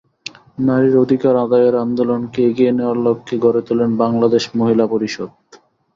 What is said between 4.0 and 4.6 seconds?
Bangladesh